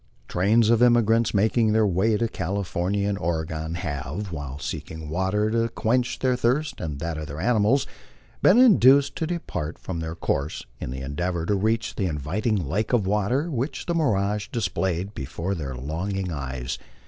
Trains 0.27 0.71
of 0.71 0.81
emigrants 0.81 1.31
making 1.31 1.73
their 1.73 1.85
way 1.85 2.17
to 2.17 2.27
California 2.27 3.07
and 3.07 3.19
Oregon 3.19 3.75
have, 3.75 4.31
while 4.31 4.57
seeking 4.57 5.09
water 5.09 5.51
to 5.51 5.69
quench 5.69 6.17
their 6.17 6.35
thirst 6.35 6.81
and 6.81 6.97
that 6.97 7.19
of 7.19 7.27
their 7.27 7.39
animals, 7.39 7.85
been 8.41 8.57
induced 8.57 9.15
to 9.17 9.27
depart 9.27 9.77
from 9.77 9.99
their 9.99 10.15
course 10.15 10.65
in 10.79 10.89
the 10.89 11.01
endeavor 11.01 11.45
to 11.45 11.53
reach 11.53 11.93
the 11.93 12.07
inviting 12.07 12.55
lake 12.67 12.93
of 12.93 13.05
water 13.05 13.51
which 13.51 13.85
the 13.85 13.93
mirage 13.93 14.47
displayed 14.51 15.13
before 15.13 15.53
their 15.53 15.75
longing 15.75 16.31
eyes. 16.31 16.79